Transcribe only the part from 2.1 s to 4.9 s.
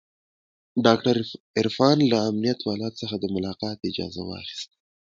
له امنيت والاو څخه د ملاقات اجازه واخيسته.